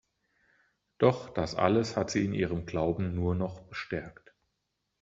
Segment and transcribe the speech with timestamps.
[0.97, 4.33] Doch das alles hat sie in ihrem Glauben nur noch bestärkt.